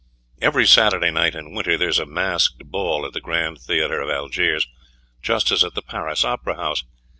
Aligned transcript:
Every 0.41 0.65
Saturday 0.65 1.11
night 1.11 1.35
in 1.35 1.53
winter 1.53 1.77
there 1.77 1.87
is 1.89 1.99
a 1.99 2.07
masked 2.07 2.65
ball 2.65 3.05
at 3.05 3.13
the 3.13 3.21
Grand 3.21 3.59
Theatre 3.61 4.01
of 4.01 4.09
Algiers, 4.09 4.67
just 5.21 5.51
as 5.51 5.63
at 5.63 5.75
the 5.75 5.83
Paris 5.83 6.25
Opera 6.25 6.55
House. 6.55 6.83